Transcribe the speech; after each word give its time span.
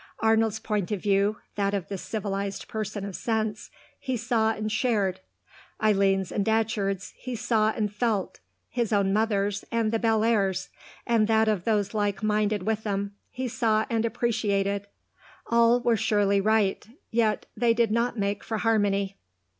Arnold's 0.19 0.57
point 0.59 0.89
of 0.89 0.99
view, 0.99 1.37
that 1.53 1.75
of 1.75 1.87
the 1.87 1.95
civilised 1.99 2.67
person 2.67 3.05
of 3.05 3.15
sense, 3.15 3.69
he 3.99 4.17
saw 4.17 4.49
and 4.51 4.71
shared; 4.71 5.19
Eileen's 5.79 6.31
and 6.31 6.43
Datcherd's 6.43 7.13
he 7.15 7.35
saw 7.35 7.69
and 7.69 7.93
felt; 7.93 8.39
his 8.71 8.91
own 8.91 9.13
mother's, 9.13 9.63
and 9.71 9.91
the 9.91 9.99
Bellairs', 9.99 10.69
and 11.05 11.27
that 11.27 11.47
of 11.47 11.65
those 11.65 11.93
like 11.93 12.23
minded 12.23 12.63
with 12.63 12.81
them, 12.81 13.13
he 13.29 13.47
saw 13.47 13.85
and 13.91 14.03
appreciated; 14.03 14.87
all 15.45 15.79
were 15.81 15.95
surely 15.97 16.41
right, 16.41 16.83
yet 17.11 17.45
they 17.55 17.75
did 17.75 17.91
not 17.91 18.17
make 18.17 18.43
for 18.43 18.57
harmony. 18.57 19.17